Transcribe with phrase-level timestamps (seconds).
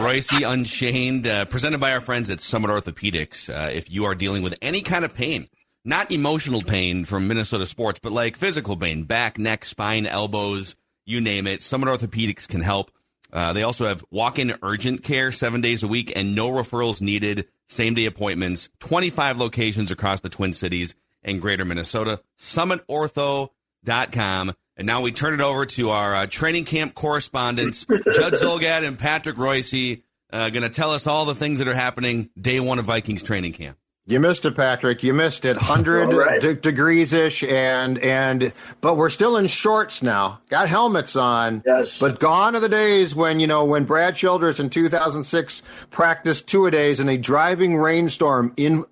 [0.00, 3.54] All right, Reusse Unchained, uh, presented by our friends at Summit Orthopedics.
[3.54, 5.46] Uh, if you are dealing with any kind of pain,
[5.84, 10.74] not emotional pain from Minnesota sports, but like physical pain, back, neck, spine, elbows,
[11.04, 12.90] you name it, Summit Orthopedics can help.
[13.30, 17.48] Uh, they also have walk-in urgent care seven days a week and no referrals needed,
[17.68, 22.22] same-day appointments, 25 locations across the Twin Cities and greater Minnesota.
[22.38, 24.54] SummitOrtho.com.
[24.80, 28.00] And now we turn it over to our uh, training camp correspondents, Judd
[28.32, 32.30] Zulgad and Patrick Reusse, uh, going to tell us all the things that are happening
[32.40, 33.76] day one of Vikings training camp.
[34.06, 35.02] You missed it, Patrick.
[35.02, 35.58] You missed it.
[35.58, 36.40] Hundred right.
[36.40, 40.40] de- degrees ish, and and but we're still in shorts now.
[40.48, 41.62] Got helmets on.
[41.66, 41.98] Yes.
[41.98, 46.64] But gone are the days when you know when Brad Childress in 2006 practiced two
[46.64, 48.86] a days in a driving rainstorm in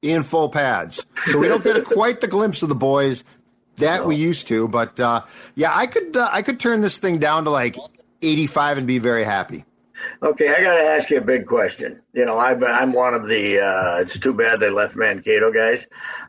[0.00, 1.04] in full pads.
[1.26, 3.22] So we don't get quite the glimpse of the boys
[3.78, 4.06] that so.
[4.06, 5.22] we used to, but uh,
[5.54, 7.76] yeah, I could uh, I could turn this thing down to like
[8.22, 9.64] 85 and be very happy.
[10.22, 12.00] Okay, I got to ask you a big question.
[12.12, 13.60] You know, i am one of the.
[13.60, 15.86] Uh, it's too bad they left Mankato guys.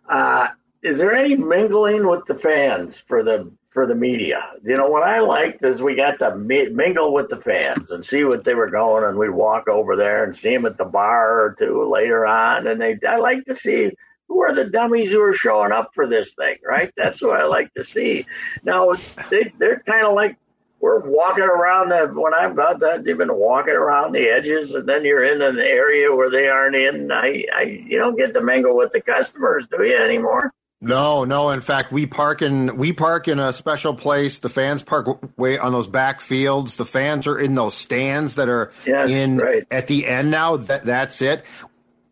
[0.07, 0.49] Uh,
[0.81, 4.43] is there any mingling with the fans for the for the media?
[4.63, 8.23] You know, what I liked is we got to mingle with the fans and see
[8.23, 11.41] what they were going, and we'd walk over there and see them at the bar
[11.41, 12.67] or two later on.
[12.67, 13.91] And they, I like to see
[14.27, 16.91] who are the dummies who are showing up for this thing, right?
[16.95, 18.25] That's what I like to see.
[18.63, 18.93] Now
[19.29, 20.37] they they're kind of like
[20.79, 24.87] we're walking around the when I'm about that they've been walking around the edges, and
[24.87, 27.11] then you're in an area where they aren't in.
[27.11, 30.53] I, I you don't get to mingle with the customers, do you anymore?
[30.79, 31.49] No, no.
[31.49, 34.37] In fact, we park in we park in a special place.
[34.39, 36.75] The fans park way on those back fields.
[36.75, 39.65] The fans are in those stands that are yes, in right.
[39.71, 40.57] at the end now.
[40.57, 41.43] That that's it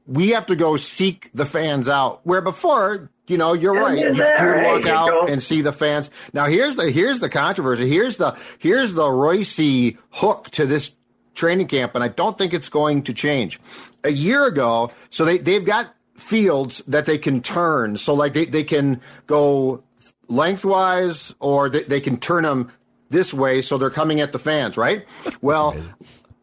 [0.08, 2.22] we have to go seek the fans out.
[2.24, 3.98] Where before, you know, you're right.
[3.98, 6.10] You, you walk hey, out you and see the fans.
[6.34, 7.90] Now here's the here's the controversy.
[7.90, 10.92] Here's the here's the Reusse hook to this
[11.34, 13.60] training camp, and I don't think it's going to change.
[14.04, 17.98] A year ago, so they they've got fields that they can turn.
[17.98, 19.84] So like they, they can go
[20.28, 22.72] lengthwise or they, they can turn them
[23.10, 25.06] this way so they're coming at the fans, right?
[25.42, 25.76] Well,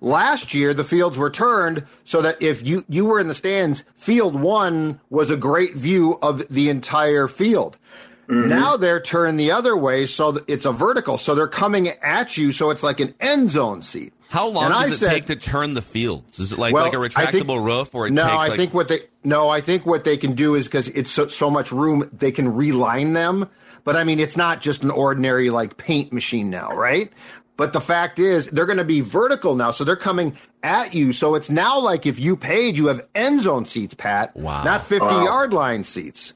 [0.03, 3.85] Last year, the fields were turned so that if you, you were in the stands,
[3.95, 7.79] field one was a great view of the entire field.
[8.27, 8.49] Mm-hmm.
[8.49, 11.19] Now they're turned the other way, so it's a vertical.
[11.19, 14.13] So they're coming at you, so it's like an end zone seat.
[14.29, 16.41] How long and does I it said, take to turn the fields?
[16.41, 18.25] Is it like well, like a retractable think, roof, or no?
[18.25, 21.11] I like, think what they no, I think what they can do is because it's
[21.11, 23.49] so, so much room, they can reline them.
[23.85, 27.13] But I mean, it's not just an ordinary like paint machine now, right?
[27.57, 31.13] But the fact is, they're going to be vertical now, so they're coming at you.
[31.13, 34.35] So it's now like if you paid, you have end zone seats, Pat.
[34.35, 34.65] Wow.
[34.65, 35.25] Not 50 wow.
[35.25, 36.35] yard line seats.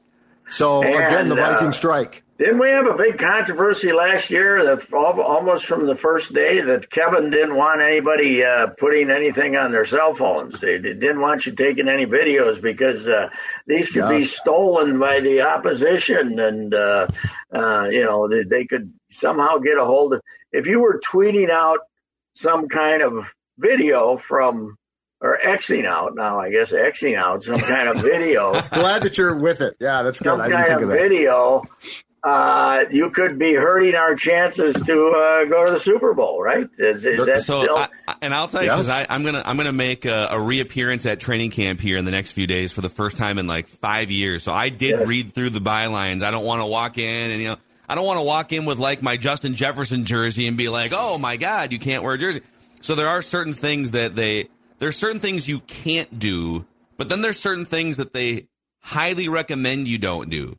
[0.49, 2.23] So and, again, the Viking uh, strike.
[2.37, 6.89] Didn't we have a big controversy last year that almost from the first day that
[6.91, 10.59] Kevin didn't want anybody uh, putting anything on their cell phones?
[10.61, 13.29] They didn't want you taking any videos because uh,
[13.65, 17.07] these could be stolen by the opposition, and uh,
[17.51, 20.21] uh, you know they, they could somehow get a hold of
[20.57, 21.79] if you were tweeting out
[22.35, 24.77] some kind of video from
[25.19, 28.51] or Xing out now, I guess Xing out some kind of video.
[28.71, 29.75] Glad that you're with it.
[29.79, 30.51] Yeah, that's some good.
[30.51, 31.63] kind of, of video.
[32.23, 36.67] Uh, you could be hurting our chances to uh, go to the Super Bowl, right?
[36.77, 37.77] Is, is that so, still...
[37.77, 37.87] I,
[38.21, 39.05] and I'll tell you because yes.
[39.09, 42.33] I'm gonna I'm gonna make a, a, reappearance at training camp here in the next
[42.33, 44.43] few days for the first time in like five years.
[44.43, 45.07] So I did yes.
[45.07, 46.23] read through the bylines.
[46.23, 47.57] I don't want to walk in and you know
[47.87, 50.91] I don't want to walk in with like my Justin Jefferson jersey and be like,
[50.93, 52.41] "Oh my God, you can't wear a jersey."
[52.81, 54.49] So there are certain things that they
[54.79, 56.65] there's certain things you can't do,
[56.97, 58.47] but then there's certain things that they
[58.81, 60.57] highly recommend you don't do.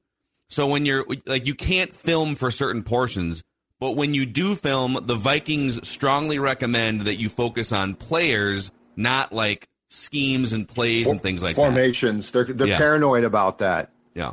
[0.48, 3.42] So when you're like you can't film for certain portions,
[3.80, 9.32] But when you do film, the Vikings strongly recommend that you focus on players, not
[9.32, 12.30] like schemes and plays and things like formations.
[12.32, 12.32] that.
[12.32, 12.32] Formations.
[12.32, 12.78] They're they're yeah.
[12.78, 13.90] paranoid about that.
[14.14, 14.32] Yeah.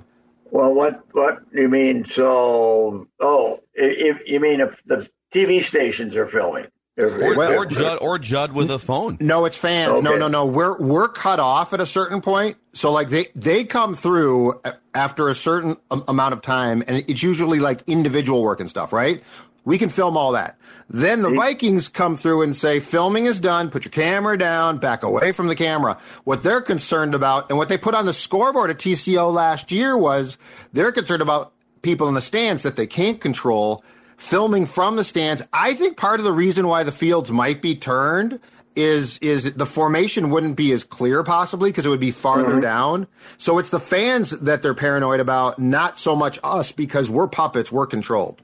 [0.56, 2.06] Well, what what you mean?
[2.06, 6.68] So, oh, if you mean if the TV stations are filming,
[6.98, 9.18] or, well, or Judd or Judd with a phone.
[9.20, 9.92] No, it's fans.
[9.92, 10.02] Okay.
[10.02, 10.46] No, no, no.
[10.46, 12.56] We're we're cut off at a certain point.
[12.72, 14.62] So like they they come through
[14.94, 19.22] after a certain amount of time, and it's usually like individual work and stuff, right?
[19.66, 20.58] We can film all that.
[20.90, 23.72] Then the Vikings come through and say, filming is done.
[23.72, 24.78] Put your camera down.
[24.78, 25.98] Back away from the camera.
[26.24, 29.98] What they're concerned about, and what they put on the scoreboard at TCO last year
[29.98, 30.38] was
[30.74, 33.84] they're concerned about people in the stands that they can't control
[34.18, 35.42] filming from the stands.
[35.52, 38.40] I think part of the reason why the fields might be turned
[38.76, 42.62] is is the formation wouldn't be as clear possibly because it would be farther mm-hmm.
[42.62, 43.08] down.
[43.38, 47.72] So it's the fans that they're paranoid about, not so much us because we're puppets,
[47.72, 48.42] we're controlled.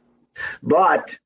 [0.64, 1.18] But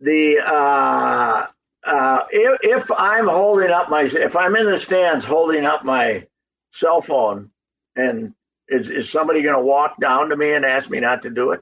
[0.00, 1.46] the uh,
[1.84, 6.26] uh, if, if I'm holding up my if I'm in the stands holding up my
[6.72, 7.50] cell phone,
[7.96, 8.34] and
[8.68, 11.50] is is somebody going to walk down to me and ask me not to do
[11.50, 11.60] it?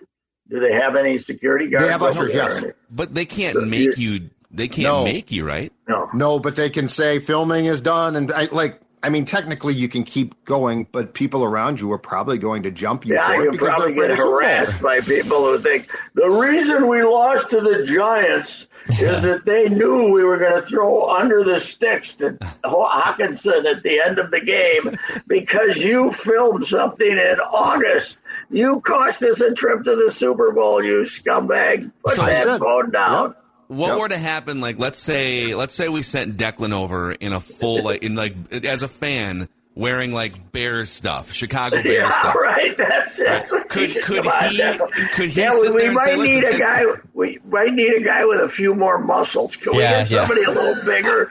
[0.48, 1.86] Do they have any security guards?
[1.86, 2.64] They have ushers, yes.
[2.90, 4.30] But they can't so make you.
[4.50, 5.04] They can't no.
[5.04, 5.72] make you, right?
[5.88, 6.38] No, no.
[6.40, 10.04] But they can say filming is done, and I, like I mean, technically you can
[10.04, 13.14] keep going, but people around you are probably going to jump you.
[13.14, 17.84] Yeah, you probably get harassed by people who think the reason we lost to the
[17.84, 22.32] Giants is that they knew we were going to throw under the sticks to
[22.64, 28.18] Hockenson at the end of the game because you filmed something in August.
[28.50, 31.90] You cost us a trip to the Super Bowl, you scumbag.
[32.04, 33.30] Put so that phone down.
[33.30, 33.36] Yep
[33.70, 33.98] what yep.
[34.00, 37.84] were to happen like let's say let's say we sent Declan over in a full
[37.84, 38.34] like in like
[38.64, 39.48] as a fan
[39.80, 42.34] wearing like bear stuff, Chicago bear yeah, stuff.
[42.34, 44.78] Right, that's that's what could could he
[45.14, 46.84] could he yeah, we, we might need a guy.
[47.14, 49.56] We might need a guy with a few more muscles.
[49.56, 50.48] Can we yeah, get somebody yeah.
[50.48, 51.30] a little bigger?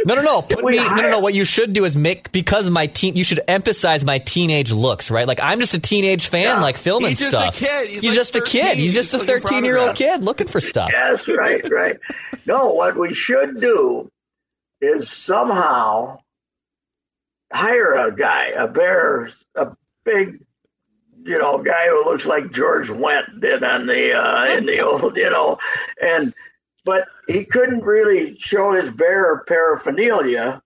[0.06, 0.42] no, no, no.
[0.42, 0.76] Put me.
[0.76, 1.18] No, no, no.
[1.20, 3.16] What you should do is make because my teen.
[3.16, 5.28] You should emphasize my teenage looks, right?
[5.28, 6.60] Like I'm just a teenage fan, yeah.
[6.60, 7.58] like filming He's stuff.
[7.58, 7.88] Just a kid.
[7.88, 8.42] He's, He's like just 13.
[8.42, 8.78] a kid.
[8.78, 10.90] He's, He's just a 13 year old kid looking for stuff.
[10.92, 11.98] Yes, right, right.
[12.46, 14.10] no, what we should do
[14.80, 16.18] is somehow
[17.52, 19.68] hire a guy, a bear, a
[20.04, 20.44] big,
[21.24, 25.16] you know, guy who looks like George Wendt did on the uh, in the old,
[25.16, 25.58] you know,
[26.00, 26.34] and
[26.84, 30.62] but he couldn't really show his bear paraphernalia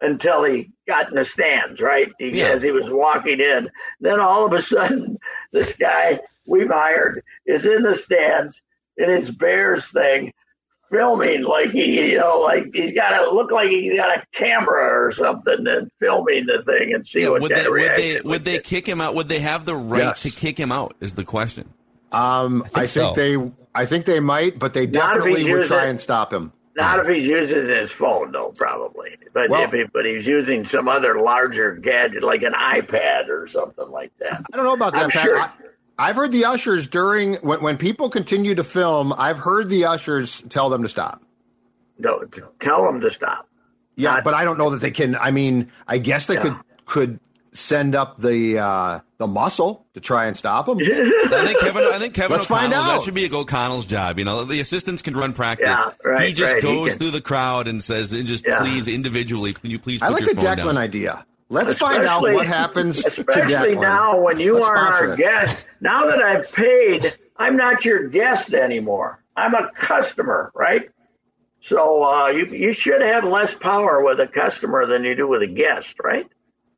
[0.00, 2.10] until he got in the stands, right?
[2.18, 2.46] He, yeah.
[2.46, 3.68] As he was walking in,
[4.00, 5.18] then all of a sudden,
[5.52, 8.62] this guy we've hired is in the stands
[8.96, 10.32] in his Bears thing,
[10.90, 15.06] filming like he, you know, like he's got to look like he's got a camera
[15.06, 18.44] or something and filming the thing and see yeah, what would they, would they would
[18.44, 19.14] they kick him out?
[19.14, 20.22] Would they have the right yes.
[20.22, 20.96] to kick him out?
[21.00, 21.72] Is the question.
[22.10, 23.12] Um, I think, I think so.
[23.14, 26.52] they, I think they might, but they definitely would try and stop him.
[26.74, 29.16] Not if he's using his phone, though, probably.
[29.34, 33.48] But well, if he, but he's using some other larger gadget, like an iPad or
[33.48, 34.44] something like that.
[34.52, 35.02] I don't know about that.
[35.02, 35.22] I'm Pat.
[35.24, 35.40] Sure.
[35.40, 35.50] I,
[35.98, 39.12] I've heard the ushers during when, when people continue to film.
[39.12, 41.22] I've heard the ushers tell them to stop.
[41.98, 42.24] No,
[42.60, 43.48] tell them to stop.
[43.96, 45.16] Yeah, Not, but I don't know that they can.
[45.16, 46.42] I mean, I guess they yeah.
[46.42, 46.56] could
[46.86, 47.20] could
[47.52, 50.78] send up the uh, the muscle to try and stop them.
[50.80, 51.82] I think Kevin.
[51.82, 52.36] I think Kevin.
[52.36, 52.86] Let's find out.
[52.86, 54.20] That should be a O'Connell's job.
[54.20, 55.66] You know, the assistants can run practice.
[55.68, 56.62] Yeah, right, he just right.
[56.62, 58.60] goes he through the crowd and says, "And just yeah.
[58.60, 60.78] please, individually, can you please?" I like the Declan down.
[60.78, 61.26] idea.
[61.50, 63.04] Let's especially, find out what happens.
[63.04, 65.64] Especially now, when you are our guest.
[65.80, 69.22] Now that I've paid, I'm not your guest anymore.
[69.34, 70.90] I'm a customer, right?
[71.60, 75.42] So uh, you you should have less power with a customer than you do with
[75.42, 76.28] a guest, right?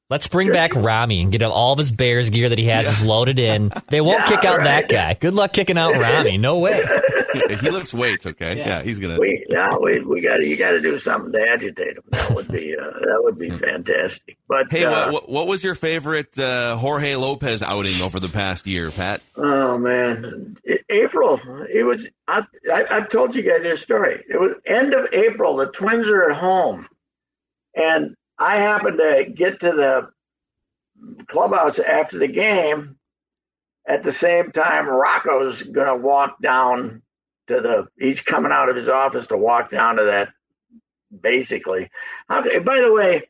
[0.08, 3.06] Let's bring back Rami and get all of his Bears gear that he has yeah.
[3.06, 3.70] loaded in.
[3.88, 4.64] They won't yeah, kick out right.
[4.64, 5.14] that guy.
[5.14, 6.36] Good luck kicking out Rami.
[6.36, 6.82] No way.
[7.32, 8.58] He lifts weights, okay?
[8.58, 9.18] Yeah, yeah he's gonna.
[9.18, 12.04] We, yeah, we we got you got to do something to agitate him.
[12.10, 14.38] That would be uh, that would be fantastic.
[14.48, 18.66] But hey, uh, what, what, was your favorite uh, Jorge Lopez outing over the past
[18.66, 19.22] year, Pat?
[19.36, 20.56] Oh man,
[20.88, 21.40] April.
[21.72, 22.08] It was.
[22.26, 24.24] I, I, I've told you guys this story.
[24.28, 25.56] It was end of April.
[25.56, 26.88] The Twins are at home,
[27.74, 30.10] and I happened to get to the
[31.26, 32.96] clubhouse after the game.
[33.86, 37.02] At the same time, Rocco's going to walk down
[37.50, 37.86] to the.
[37.98, 40.30] He's coming out of his office to walk down to that.
[41.20, 41.90] Basically,
[42.28, 43.28] how, by the way,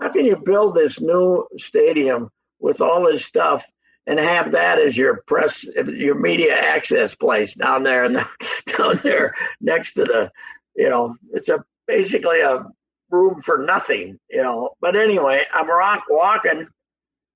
[0.00, 2.30] how can you build this new stadium
[2.60, 3.64] with all this stuff
[4.06, 8.24] and have that as your press, your media access place down there and
[8.78, 10.30] down there next to the,
[10.76, 12.64] you know, it's a basically a
[13.10, 14.70] room for nothing, you know.
[14.80, 16.66] But anyway, I'm rock walking,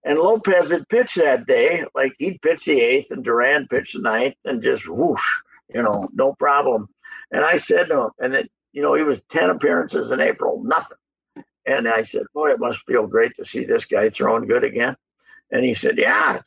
[0.05, 1.85] and Lopez had pitched that day.
[1.95, 5.27] Like he'd pitch the eighth, and Duran pitched the ninth, and just whoosh,
[5.75, 6.89] you know, no problem.
[7.33, 10.63] And I said to him, and it, you know, he was 10 appearances in April,
[10.65, 10.97] nothing.
[11.67, 14.97] And I said, boy, it must feel great to see this guy throwing good again.
[15.53, 16.41] And he said, yeah,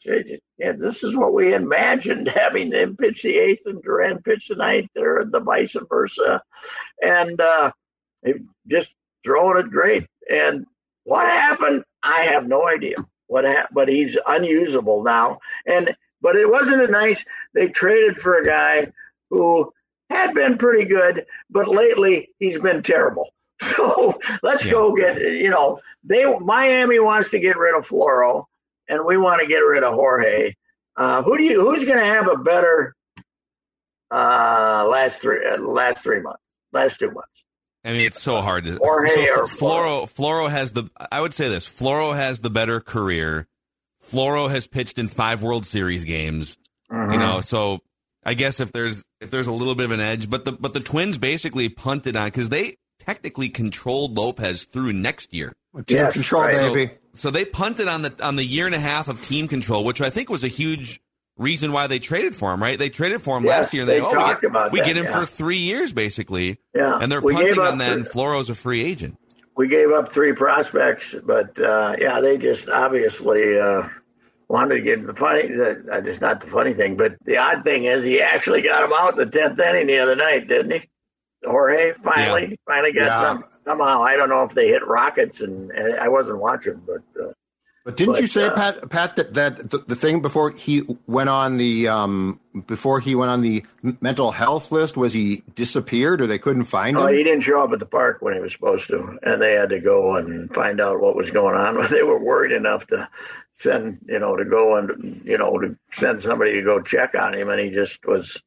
[0.58, 4.90] this is what we imagined having him pitch the eighth and Duran pitch the ninth
[4.98, 6.42] or the vice versa.
[7.02, 7.72] And uh,
[8.68, 10.08] just throwing it great.
[10.30, 10.66] And
[11.04, 11.84] what happened?
[12.02, 12.96] I have no idea
[13.28, 15.40] what happened, but he's unusable now.
[15.66, 17.24] And but it wasn't a nice.
[17.54, 18.88] They traded for a guy
[19.34, 19.74] who
[20.10, 23.30] had been pretty good, but lately he's been terrible.
[23.62, 24.72] So let's yeah.
[24.72, 28.46] go get you know they Miami wants to get rid of Floro,
[28.90, 30.56] and we want to get rid of Jorge.
[30.98, 32.94] Uh, who do you who's going to have a better
[34.12, 36.42] uh, last three uh, last three months
[36.74, 37.30] last two months?
[37.86, 38.78] I mean, it's so hard to.
[38.78, 40.14] Jorge so or Floro.
[40.14, 40.90] Floro has the.
[41.12, 41.70] I would say this.
[41.70, 43.48] Floro has the better career.
[44.12, 46.58] Floro has pitched in five World Series games.
[46.92, 47.80] You know, so
[48.26, 50.74] I guess if there's if there's a little bit of an edge, but the but
[50.74, 55.54] the Twins basically punted on because they technically controlled Lopez through next year.
[55.76, 56.54] Team yes, control, right.
[56.54, 56.94] baby.
[57.14, 59.84] So, so they punted on the on the year and a half of team control,
[59.84, 61.02] which I think was a huge
[61.38, 62.78] reason why they traded for him, right?
[62.78, 63.86] They traded for him yes, last year.
[63.86, 65.20] they, oh, talked we get, about we that, get him yeah.
[65.20, 66.60] for three years, basically.
[66.76, 67.94] Yeah, and they're we punting on that.
[67.94, 69.18] And Floro's a free agent.
[69.56, 73.88] We gave up three prospects, but uh, yeah, they just obviously uh,
[74.54, 75.48] wanted to get the funny.
[75.48, 78.84] The, uh, just not the funny thing, but the odd thing is he actually got
[78.84, 80.90] him out in the tenth inning the other night, didn't he?
[81.44, 82.56] Jorge finally yeah.
[82.66, 83.20] finally got Yeah.
[83.20, 84.04] some somehow.
[84.04, 87.02] I don't know if they hit rockets, and, and I wasn't watching, but.
[87.22, 87.32] Uh,
[87.86, 90.84] But didn't But, you say, uh, Pat, Pat, that, that the, the thing before he
[91.06, 93.66] went on the um, before he went on the
[94.00, 97.14] mental health list was he disappeared or they couldn't find Oh, him?
[97.14, 99.70] he didn't show up at the park when he was supposed to, and they had
[99.70, 101.76] to go and find out what was going on.
[101.76, 103.10] But they were worried enough to
[103.60, 107.34] send, you know, to go and, you know, to send somebody to go check on
[107.34, 108.42] him, and he just was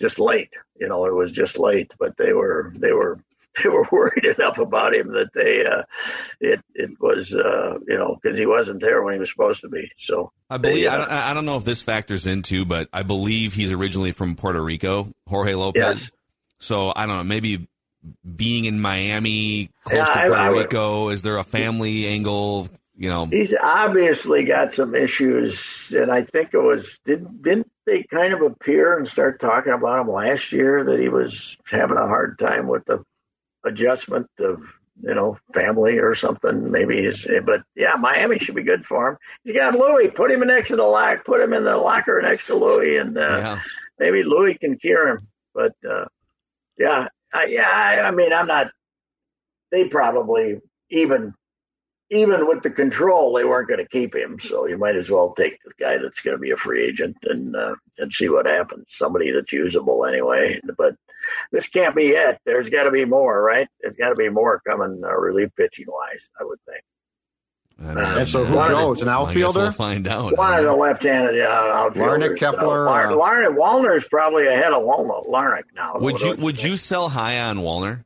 [0.00, 0.54] just late.
[0.78, 1.90] You know, it was just late.
[1.98, 3.18] But they were they were
[3.62, 5.82] they were worried enough about him that they uh,
[6.40, 9.68] it it was uh, you know because he wasn't there when he was supposed to
[9.68, 9.90] be.
[9.98, 12.88] So I believe they, uh, I, don't, I don't know if this factors into, but
[12.92, 15.80] I believe he's originally from Puerto Rico, Jorge Lopez.
[16.00, 16.10] Yes.
[16.60, 17.68] So I don't know, maybe
[18.36, 22.06] being in Miami, close Yeah, to I- Puerto I would- Rico, is there a family
[22.06, 22.68] angle?
[22.94, 28.02] You know, He's obviously got some issues, and I think it was didn't didn't they
[28.04, 32.06] kind of appear and start talking about him last year that he was having a
[32.06, 33.02] hard time with the
[33.64, 34.62] adjustment of
[35.02, 36.70] you know family or something.
[36.70, 39.16] Maybe his, but yeah, Miami should be good for him.
[39.44, 42.46] You got Louis, put him next to the lock, put him in the locker next
[42.46, 43.60] to Louis, and uh, yeah.
[43.98, 45.18] maybe Louis can cure him.
[45.54, 46.06] But uh,
[46.78, 48.70] yeah, I, yeah, I, I mean, I'm not.
[49.70, 51.34] They probably even
[52.12, 54.38] even with the control, they weren't going to keep him.
[54.38, 57.16] So you might as well take the guy that's going to be a free agent
[57.22, 58.86] and uh, and see what happens.
[58.90, 60.60] Somebody that's usable anyway.
[60.76, 60.94] But
[61.52, 62.38] this can't be it.
[62.44, 63.68] There's got to be more, right?
[63.80, 66.28] There's got to be more coming uh, relief pitching wise.
[66.40, 66.82] I would think.
[67.80, 68.70] I don't And so who man.
[68.72, 69.00] knows?
[69.02, 69.60] An Well, I guess outfielder?
[69.60, 70.36] We'll find out.
[70.36, 72.30] One of the left-handed uh, outfielders.
[72.30, 75.96] Larnach, Kepler, Uh, Lar- uh, Larnach, Wallner's probably ahead of Walnut, Larnach now.
[75.98, 78.04] Would you would you sell high on Wallner?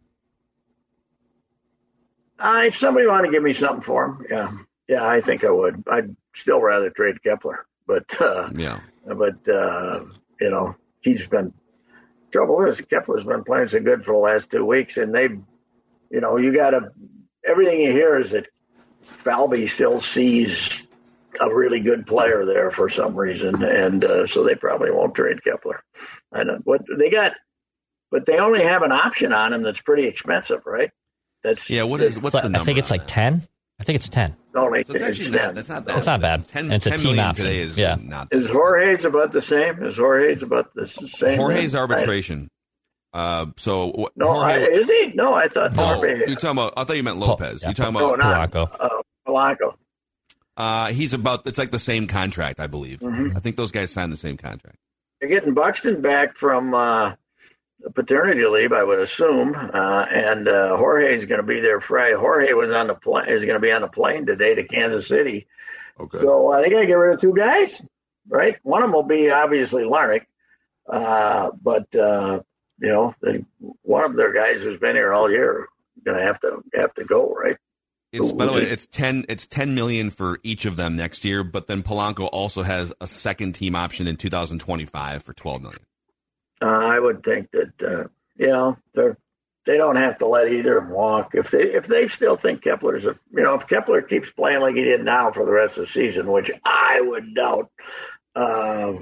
[2.38, 4.52] Uh, if somebody wanted to give me something for him, yeah,
[4.88, 5.82] yeah, I think I would.
[5.90, 8.80] I'd still rather trade Kepler, but uh, Yeah.
[9.06, 10.04] but uh,
[10.40, 11.52] you know he's been.
[12.36, 15.30] Trouble is Kepler's been playing so good for the last two weeks, and they,
[16.10, 16.90] you know, you got to.
[17.46, 18.48] Everything you hear is that
[19.00, 20.70] Falvey still sees
[21.40, 25.42] a really good player there for some reason, and uh, so they probably won't trade
[25.44, 25.82] Kepler.
[26.30, 27.32] I know what they got,
[28.10, 30.90] but they only have an option on him that's pretty expensive, right?
[31.42, 31.84] That's Yeah.
[31.84, 32.64] What is what's But the number?
[32.64, 33.48] I think it's like ten.
[33.78, 34.34] I think it's ten.
[34.54, 35.54] only So it's actually it's not, 10.
[35.54, 35.96] that's not bad.
[35.96, 36.48] That's not bad.
[36.48, 37.44] 10, And it's a 10 team million option.
[37.44, 37.96] today is Yeah.
[38.02, 38.28] not.
[38.30, 39.82] Is Jorge's about the same?
[39.82, 41.36] Is Jorge's about the same?
[41.38, 42.48] Jorge's I- arbitration.
[43.12, 45.12] Uh, so wh- no, I, is he?
[45.14, 46.18] No, I thought oh, Jorge.
[46.26, 46.74] you're talking about.
[46.76, 47.62] I thought you meant Lopez.
[47.62, 47.68] yeah.
[47.68, 48.18] You're talking no, about.
[48.18, 48.76] not Polanco.
[48.78, 48.88] uh,
[49.26, 49.74] Polanco.
[50.56, 51.46] Uh, he's about.
[51.46, 52.98] It's like the same contract, I believe.
[53.00, 53.34] Mhm.
[53.36, 54.76] I think those guys signed the same contract.
[55.20, 57.12] They're getting Buxton back from uh,
[57.94, 62.16] paternity leave, I would assume, uh, and uh, is going to be there Friday.
[62.16, 63.28] Jorge was on the plane.
[63.28, 65.46] Is going to be on the plane today to Kansas City.
[65.98, 66.18] Okay.
[66.18, 67.82] So uh, they got to get rid of two guys,
[68.28, 68.56] right?
[68.62, 70.26] One of them will be obviously Larnach,
[70.88, 72.40] uh, but uh,
[72.78, 73.44] you know, they,
[73.82, 75.68] one of their guys who's been here all year
[76.04, 77.56] going to have to have to go, right?
[78.12, 79.24] It's by the way, it's ten.
[79.28, 81.42] It's ten million for each of them next year.
[81.44, 85.80] But then Polanco also has a second team option in 2025 for 12 million.
[86.62, 89.18] Uh, I would think that uh, you know they're
[89.66, 92.62] they don't have to let either of them walk if they if they still think
[92.62, 95.76] Kepler's a you know if Kepler keeps playing like he did now for the rest
[95.76, 97.70] of the season, which I would doubt.
[98.34, 98.94] Uh,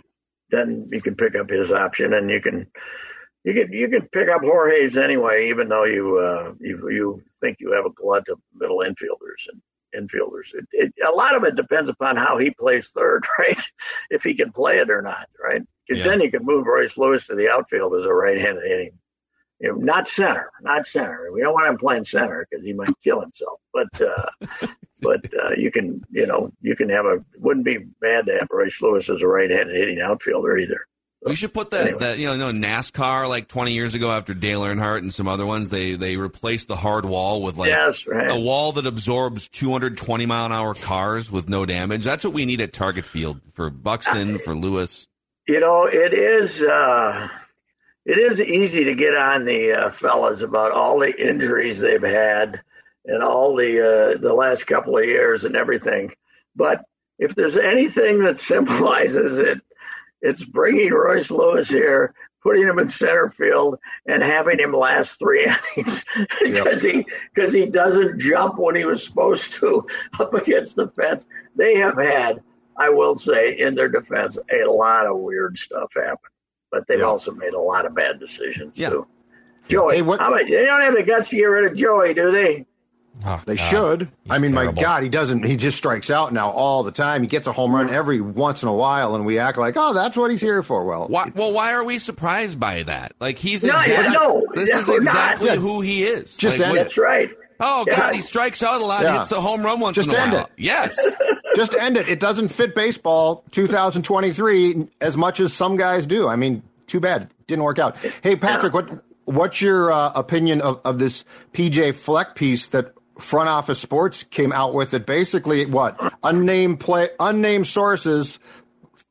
[0.51, 2.67] then you can pick up his option, and you can
[3.45, 7.59] you can you can pick up Jorge's anyway, even though you uh, you you think
[7.61, 9.61] you have a glut of middle infielders and
[9.95, 10.55] infielders.
[10.55, 13.61] It, it, a lot of it depends upon how he plays third, right?
[14.11, 15.63] if he can play it or not, right?
[15.87, 16.11] Because yeah.
[16.11, 18.93] then you can move Royce Lewis to the outfield as a right-handed hitting.
[19.61, 21.31] You know, not center, not center.
[21.33, 23.61] We don't want him playing center because he might kill himself.
[23.73, 24.67] But uh,
[25.01, 28.49] but uh, you can you know you can have a wouldn't be bad to have
[28.51, 30.87] Royce Lewis as a right-handed hitting outfielder either.
[31.25, 31.99] We should put that, anyway.
[32.01, 35.71] that you know, NASCAR like 20 years ago after Dale Earnhardt and some other ones
[35.71, 38.31] they they replaced the hard wall with like yes, right.
[38.31, 42.05] a wall that absorbs 220 mile an hour cars with no damage.
[42.05, 45.09] That's what we need at Target Field for Buxton for Lewis.
[45.47, 47.29] You know, it is uh,
[48.05, 52.63] it is easy to get on the uh, fellas about all the injuries they've had
[53.05, 53.81] and all the
[54.15, 56.13] uh, the last couple of years and everything,
[56.57, 56.85] but
[57.19, 59.61] if there's anything that symbolizes it
[60.25, 65.45] it's bringing Royce Lewis here, putting him in center field, and having him last three
[65.77, 66.03] innings
[66.43, 66.95] because yep.
[66.95, 69.87] he because he doesn't jump when he was supposed to
[70.19, 71.27] up against the fence.
[71.55, 72.43] They have had,
[72.77, 76.33] I will say, in their defense, a lot of weird stuff happened,
[76.71, 77.09] but they've yep.
[77.09, 78.91] also made a lot of bad decisions yeah.
[78.91, 79.07] too.
[79.69, 82.31] Joey, hey, what, about, they don't have the guts to get rid of Joey, do
[82.31, 82.67] they?
[83.25, 83.71] Oh, they God.
[83.71, 84.01] should.
[84.25, 84.75] He's I mean, terrible.
[84.75, 85.45] my God, he doesn't.
[85.45, 87.23] He just strikes out now all the time.
[87.23, 89.95] He gets a home run every once in a while, and we act like, oh,
[89.95, 90.85] that's what he's here for.
[90.85, 93.13] Well, why, well, why are we surprised by that?
[93.21, 95.59] Like he's no, exactly, no, this is exactly not.
[95.59, 96.37] who he is.
[96.37, 97.31] Just like, that's right.
[97.61, 97.97] Oh yeah.
[97.97, 99.03] God, he strikes out a lot.
[99.03, 99.21] Yeah.
[99.21, 100.45] Hits a home run once just in a end while.
[100.47, 100.51] It.
[100.57, 100.99] Yes.
[101.55, 102.09] just end it.
[102.09, 106.29] It doesn't fit baseball 2023 as much as some guys do.
[106.29, 107.31] I mean, too bad.
[107.47, 107.97] Didn't work out.
[108.23, 113.49] Hey, Patrick, what what's your uh, opinion of, of this PJ Fleck piece that front
[113.49, 118.41] office sports came out with it basically what unnamed play unnamed sources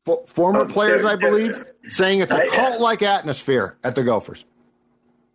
[0.06, 4.44] f- former players i believe saying it's a cult like atmosphere at the gophers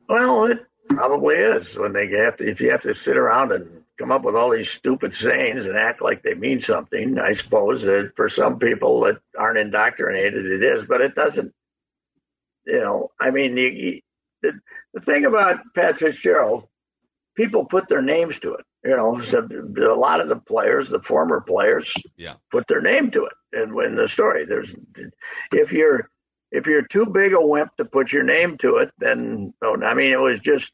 [0.06, 0.58] well it
[0.90, 4.22] probably is when they have to if you have to sit around and come up
[4.22, 8.28] with all these stupid sayings and act like they mean something i suppose that for
[8.28, 11.52] some people that aren't indoctrinated it is but it doesn't
[12.66, 14.00] you know i mean you, you,
[14.42, 14.58] the,
[14.94, 16.68] the thing about pat fitzgerald
[17.38, 18.66] people put their names to it.
[18.84, 22.34] You know, so a lot of the players, the former players, yeah.
[22.50, 23.32] put their name to it.
[23.52, 24.74] And when the story, there's
[25.52, 26.10] if you're
[26.50, 29.94] if you're too big a wimp to put your name to it, then oh, I
[29.94, 30.72] mean, it was just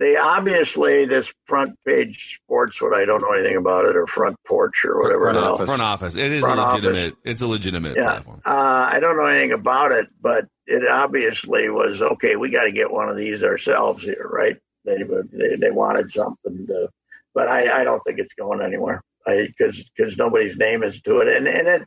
[0.00, 4.36] they obviously this front page sports, what I don't know anything about it, or front
[4.46, 5.30] porch or whatever.
[5.30, 5.66] Front, office.
[5.66, 6.14] front office.
[6.16, 7.12] It is front a legitimate.
[7.12, 7.18] Office.
[7.24, 8.04] It's a legitimate yeah.
[8.04, 8.40] platform.
[8.46, 12.36] Uh, I don't know anything about it, but it obviously was okay.
[12.36, 14.56] We got to get one of these ourselves here, right?
[14.86, 16.88] They they, they wanted something to,
[17.34, 19.02] but I, I don't think it's going anywhere.
[19.26, 21.82] Because because nobody's name is to it, and and it,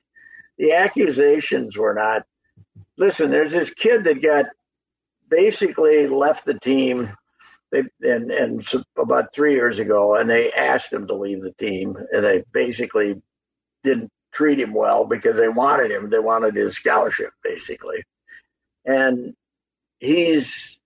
[0.59, 2.27] the accusations were not.
[2.95, 4.45] Listen, there's this kid that got
[5.27, 7.11] basically left the team.
[7.73, 11.97] They and and about three years ago, and they asked him to leave the team,
[12.11, 13.19] and they basically
[13.83, 16.11] didn't treat him well because they wanted him.
[16.11, 18.03] They wanted his scholarship, basically,
[18.85, 19.33] and
[19.99, 20.77] he's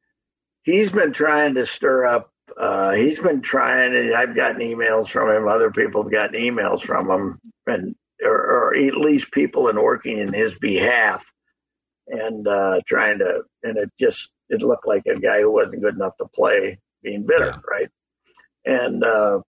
[0.63, 2.31] he's been trying to stir up.
[2.57, 5.45] Uh, he's been trying, and I've gotten emails from him.
[5.49, 10.19] Other people have gotten emails from him, and or, or at least people in working
[10.19, 11.25] in his behalf,
[12.07, 13.41] and uh, trying to.
[13.63, 17.25] And it just it looked like a guy who wasn't good enough to play, being
[17.25, 17.59] bitter, yeah.
[17.69, 17.89] right?
[18.65, 19.41] And uh,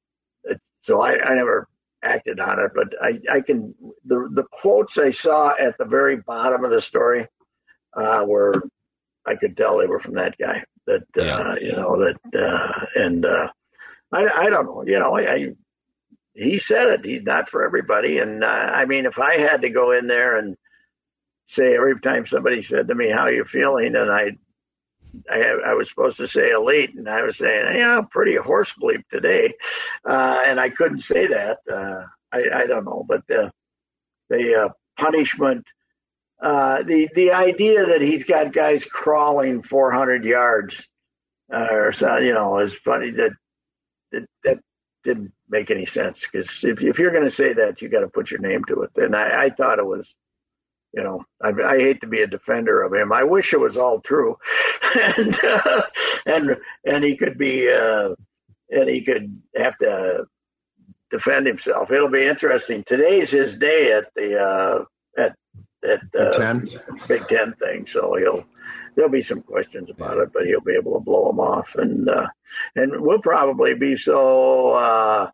[0.43, 1.67] it, so I, I never
[2.03, 3.73] acted on it, but I, I can
[4.05, 7.27] the the quotes I saw at the very bottom of the story
[7.93, 8.63] uh, were
[9.25, 11.37] I could tell they were from that guy that yeah.
[11.37, 13.49] uh, you know that uh, and uh,
[14.11, 15.47] I, I don't know you know I, I,
[16.33, 19.69] he said it he's not for everybody and uh, I mean if I had to
[19.69, 20.55] go in there and
[21.49, 24.31] say every time somebody said to me how you feeling and I
[25.29, 28.73] I, I was supposed to say elite and I was saying yeah I'm pretty horse
[28.73, 29.53] bleep today
[30.05, 33.51] uh, and I couldn't say that uh, I, I don't know but the
[34.29, 35.65] the punishment
[36.41, 40.87] uh, the the idea that he's got guys crawling 400 yards
[41.51, 43.31] uh, or so, you know, is funny that
[44.11, 44.59] that, that
[45.03, 48.07] didn't make any sense because if if you're going to say that, you got to
[48.07, 48.91] put your name to it.
[48.95, 50.13] And I, I thought it was,
[50.93, 53.11] you know, I, I hate to be a defender of him.
[53.11, 54.37] I wish it was all true,
[54.95, 55.81] and uh,
[56.25, 58.15] and and he could be uh,
[58.69, 60.25] and he could have to
[61.11, 61.91] defend himself.
[61.91, 62.83] It'll be interesting.
[62.83, 64.85] Today's his day at the uh,
[65.17, 65.35] at
[65.81, 66.67] that uh, Ten.
[67.07, 67.85] Big Ten thing.
[67.87, 68.45] So he'll
[68.95, 72.09] there'll be some questions about it, but he'll be able to blow them off, and
[72.09, 72.27] uh,
[72.75, 75.29] and we'll probably be so uh,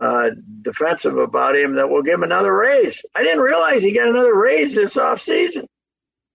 [0.00, 0.30] uh,
[0.62, 3.02] defensive about him that we'll give him another raise.
[3.14, 5.66] I didn't realize he got another raise this off season.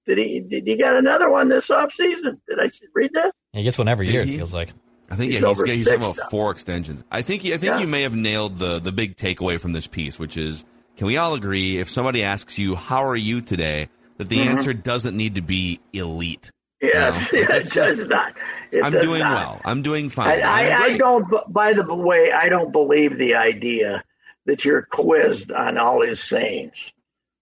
[0.06, 0.40] Did he?
[0.42, 2.40] Did he got another one this offseason?
[2.50, 3.34] Did I read that?
[3.54, 4.24] He gets one every Did year.
[4.26, 4.34] he?
[4.34, 4.74] It feels like.
[5.10, 6.28] I think He's yeah, he's, over he's talking about now.
[6.30, 7.04] four extensions.
[7.12, 7.80] I think I think Yeah.
[7.80, 10.66] you may have nailed the the big takeaway from this piece, which is
[10.98, 14.58] can we all agree if somebody asks you how are you today, that the Mm-hmm.
[14.58, 16.52] answer doesn't need to be elite.
[16.84, 17.40] Yes, No.
[17.40, 18.34] it does not.
[18.72, 19.32] It I'm does doing not.
[19.34, 19.62] well.
[19.64, 20.40] I'm doing fine.
[20.40, 21.26] I'm I, I don't.
[21.52, 24.04] By the way, I don't believe the idea
[24.46, 26.92] that you're quizzed on all his sayings.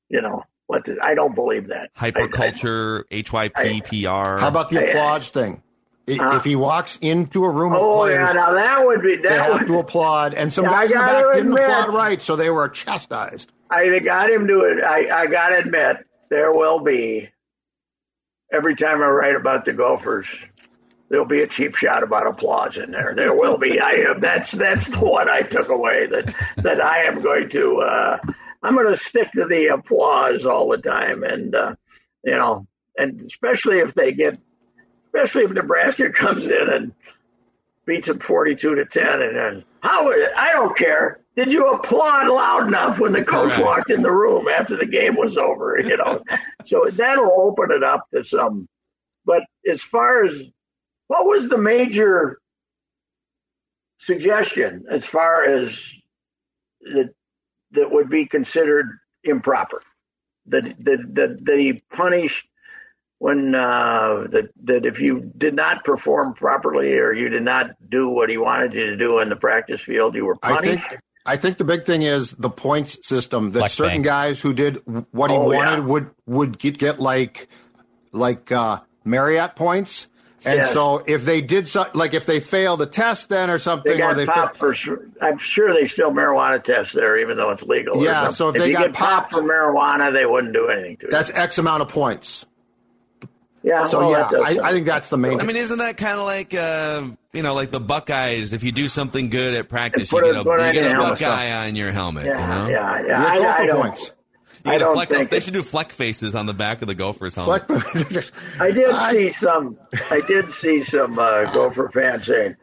[0.10, 0.86] You know what?
[0.86, 1.89] The, I don't believe that.
[1.99, 4.39] I- hyperculture, HYP, PR.
[4.39, 5.63] How about the I- applause thing?
[6.10, 9.01] Uh, if he walks into a room I- of oh players, yeah, now that would
[9.01, 9.67] be they that have would.
[9.67, 12.67] to applaud, and some guys in the back didn't admit- applaud right, so they were
[12.69, 13.51] chastised.
[13.69, 14.84] I got him to it.
[14.84, 15.97] I, I got to admit,
[16.30, 17.30] there will be
[18.52, 20.28] every time I write about the Gophers,
[21.10, 23.14] there'll be a cheap shot about applause in there.
[23.16, 23.80] There will be.
[23.80, 24.20] I am.
[24.20, 26.08] That's that's the one I took away.
[26.08, 27.82] That that I am going to.
[27.82, 28.18] Uh,
[28.64, 31.76] I'm going to stick to the applause all the time, and uh,
[32.24, 34.38] you know, and especially if they get,
[35.08, 36.94] especially if Nebraska comes in and
[37.86, 41.20] beats them 42 to 10 and then how I don't care.
[41.36, 43.65] Did you applaud loud enough when the coach Correct.
[43.65, 46.22] walked in the room after the game was over, you know?
[46.65, 48.67] so that'll open it up to some
[49.26, 50.41] but as far as
[51.08, 52.39] what was the major
[54.00, 55.78] suggestion as far as
[56.82, 57.13] that
[57.72, 58.88] that would be considered
[59.24, 59.82] improper?
[60.48, 62.48] That that that, that he punished
[63.20, 68.10] when uh, that that if you did not perform properly or you did not do
[68.10, 70.89] what he wanted you to do in the practice field, you were I punished.
[70.89, 74.05] think I think the big thing is the points system that Flex certain bank.
[74.05, 74.81] guys who did
[75.12, 75.79] what he Oh, wanted yeah.
[75.79, 77.47] would would get, get like
[78.12, 80.07] like uh, Marriott points.
[80.43, 80.73] And Yes.
[80.73, 83.99] so if they did so, like if they failed a test then or something they
[83.99, 84.73] got or they popped failed, for.
[84.73, 88.03] sure- I'm sure they still marijuana test there, even though it's legal.
[88.03, 90.97] Yeah, so if they you got get popped popped- for marijuana, they wouldn't do anything
[91.01, 91.34] to that's it.
[91.34, 92.47] That's X amount of points.
[93.63, 95.39] Yeah, So well, yeah, I, I think that's the main.
[95.39, 98.54] I mean, isn't that kind of like uh, you know, like the Buckeyes?
[98.54, 100.86] If you do something good at practice, you get a- a, you on get your
[100.86, 102.26] a helmet, Buckeye on your helmet.
[102.26, 102.69] yeah, you know?
[102.71, 103.24] yeah, You yeah.
[103.24, 104.13] get I, I gopher don't.
[104.63, 106.82] You I get a don't fleck, think they should do fleck faces on the back
[106.82, 107.69] of the Gophers helmet.
[107.69, 109.78] Like- I did I- see some.
[110.10, 112.56] I did see some uh, Gopher fans saying,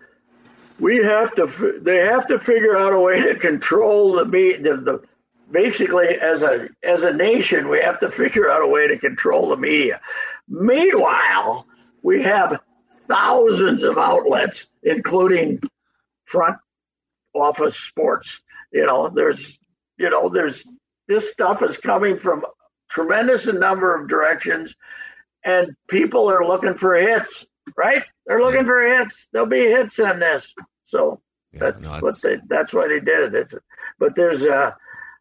[0.80, 1.78] "We have to.
[1.80, 4.64] They have to figure out a way to control the meat.
[4.64, 5.02] The, the
[5.50, 9.48] basically as a as a nation, we have to figure out a way to control
[9.48, 10.00] the media.
[10.48, 11.66] Meanwhile,
[12.02, 12.60] we have
[13.00, 15.60] thousands of outlets, including
[16.24, 16.56] front
[17.34, 18.40] office sports.
[18.72, 19.58] You know, there's
[19.98, 20.64] you know, there's
[21.08, 22.44] this stuff is coming from
[22.88, 24.74] tremendous number of directions
[25.44, 28.02] and people are looking for hits, right?
[28.26, 29.28] They're looking for hits.
[29.32, 30.52] There'll be hits in this.
[30.84, 31.20] So
[31.52, 33.34] Yeah, that's no, what they, that's why they did it.
[33.34, 33.54] It's,
[33.98, 34.72] but there's uh,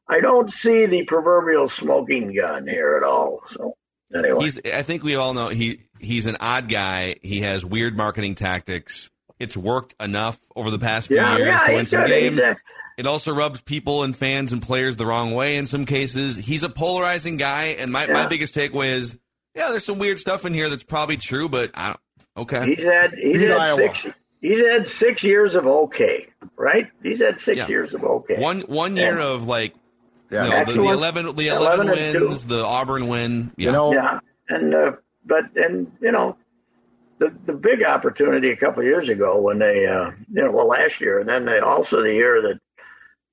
[0.07, 3.41] I don't see the proverbial smoking gun here at all.
[3.49, 3.75] So
[4.15, 4.59] anyway, He's.
[4.65, 7.15] I think we all know he he's an odd guy.
[7.21, 9.09] He has weird marketing tactics.
[9.39, 12.09] It's worked enough over the past few yeah, years yeah, to win some good.
[12.09, 12.39] games.
[12.39, 12.57] A-
[12.97, 16.35] It also rubs people and fans and players the wrong way in some cases.
[16.37, 19.15] He's a polarizing guy, and my, my biggest takeaway is,
[19.55, 21.99] yeah, there's some weird stuff in here that's probably true, but I don't,
[22.51, 22.65] okay.
[22.73, 23.75] he's had he's Beat had Iowa.
[23.75, 24.07] six
[24.41, 26.87] he's had six years of okay, right?
[27.03, 27.67] He's had six Yeah.
[27.67, 28.39] years of okay.
[28.39, 29.27] One one year Yeah.
[29.33, 29.75] of like,
[30.29, 30.43] yeah.
[30.43, 33.51] you know, the, the eleven the eleven, 11 wins, the Auburn win.
[33.57, 33.65] Yeah.
[33.65, 34.91] You know, Yeah, and uh,
[35.25, 36.37] but and you know,
[37.19, 40.67] the the big opportunity a couple of years ago when they uh, you know well
[40.67, 42.59] last year and then they also the year that,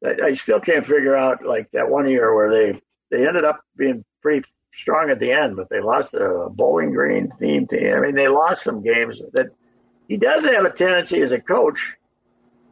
[0.02, 2.80] that I still can't figure out like that one year where they
[3.11, 7.30] they ended up being pretty strong at the end, but they lost a Bowling Green
[7.38, 7.92] team team.
[7.92, 9.48] I mean, they lost some games that
[10.09, 11.96] he does have a tendency as a coach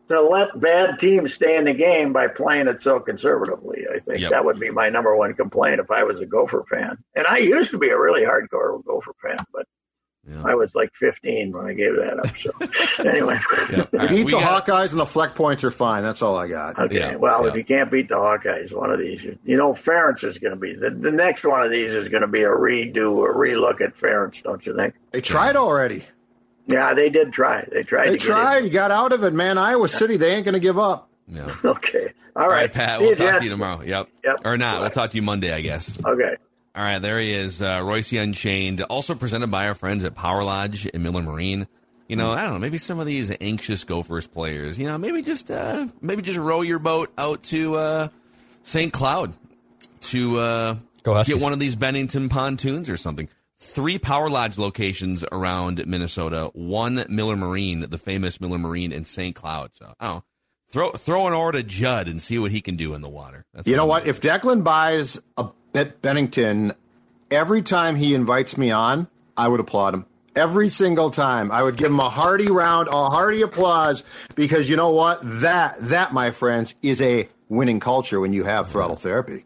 [0.08, 3.86] to let bad teams stay in the game by playing it so conservatively.
[3.94, 4.30] I think Yep.
[4.30, 6.98] that would be my number one complaint if I was a Gopher fan.
[7.14, 9.66] And I used to be a really hardcore Gopher fan, but
[10.28, 10.42] Yeah.
[10.44, 12.36] I was like 15 when I gave that up.
[12.36, 13.38] So anyway,
[13.70, 13.78] Yeah.
[13.80, 16.02] All right, beat we the got- Hawkeyes and the fleck points are fine.
[16.02, 16.78] That's all I got.
[16.78, 16.96] okay.
[16.98, 20.22] Yeah, well, if you can't beat the Hawkeyes, one of these, you, you know, Ferentz
[20.24, 22.48] is going to be the, the next one of these is going to be a
[22.50, 24.94] redo, a relook at Ferentz, don't you think?
[25.10, 26.04] They tried already.
[26.66, 27.66] Yeah, they did try.
[27.70, 28.08] They tried.
[28.08, 28.64] They to tried.
[28.64, 29.58] You got out of it, man.
[29.58, 31.08] Iowa City, they ain't going to give up.
[31.26, 31.54] Yeah.
[31.64, 32.12] Okay.
[32.34, 33.00] All All right, right, Pat.
[33.00, 33.82] We'll talk to you tomorrow.
[33.82, 34.08] Yep.
[34.24, 34.40] Yep.
[34.46, 34.80] Or not.
[34.80, 35.96] We'll talk to you Monday, I guess.
[36.02, 36.36] Okay.
[36.74, 40.42] All right, there he is, uh, Reusse Unchained, also presented by our friends at Power
[40.42, 41.66] Lodge and Miller Marine.
[42.08, 45.20] You know, I don't know, maybe some of these anxious Gophers players, you know, maybe
[45.20, 48.08] just uh, maybe just row your boat out to uh,
[48.62, 48.90] St.
[48.90, 49.34] Cloud
[50.02, 53.28] to uh, Go get one of these Bennington pontoons or something
[53.62, 59.34] three Power Lodge locations around Minnesota, one Miller Marine, the famous Miller Marine in St.
[59.34, 59.70] Cloud.
[59.74, 60.22] So,
[60.68, 63.44] Throw, throw an oar to Judd and see what he can do in the water.
[63.52, 64.06] That's you know what?
[64.06, 66.72] If Declan buys a Bet Bennington,
[67.30, 70.06] every time he invites me on, I would applaud him.
[70.34, 74.02] Every single time, I would give him a hearty round, a hearty applause,
[74.34, 75.20] because you know what?
[75.22, 79.44] That, that, my friends, is a winning culture when you have throttle therapy.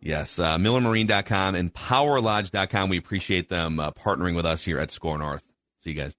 [0.00, 2.88] Yes, uh, millermarine.com and powerlodge.com.
[2.88, 5.46] We appreciate them uh, partnering with us here at Score North.
[5.80, 6.14] See you guys.